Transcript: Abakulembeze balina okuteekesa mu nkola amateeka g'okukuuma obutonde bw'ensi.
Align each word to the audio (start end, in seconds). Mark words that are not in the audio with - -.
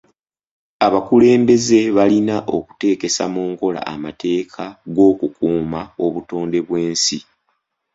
Abakulembeze 0.85 1.79
balina 1.95 2.35
okuteekesa 2.57 3.23
mu 3.33 3.41
nkola 3.51 3.81
amateeka 3.93 4.63
g'okukuuma 4.93 5.81
obutonde 6.05 6.57
bw'ensi. 6.67 7.19